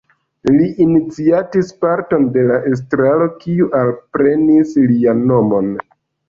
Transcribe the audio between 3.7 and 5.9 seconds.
alprenis lian nomon.